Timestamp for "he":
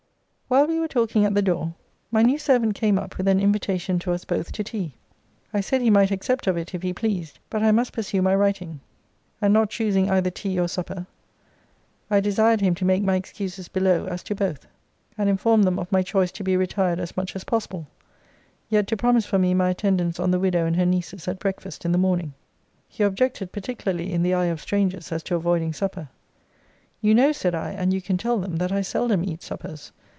5.79-5.89, 6.81-6.91, 22.89-23.03